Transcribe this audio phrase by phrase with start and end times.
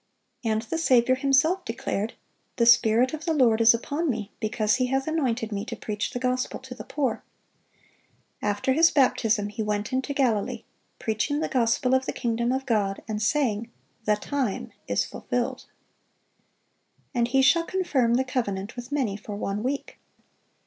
[0.41, 2.13] (542) And the Saviour Himself declared,
[2.55, 6.09] "The Spirit of the Lord is upon Me, because He hath anointed Me to preach
[6.09, 7.19] the gospel to the poor."(543)
[8.41, 10.63] After His baptism He went into Galilee,
[10.97, 13.69] "preaching the gospel of the kingdom of God, and saying,
[14.05, 15.69] The time is fulfilled."(544)
[17.13, 19.99] "And He shall confirm the covenant with many for one week."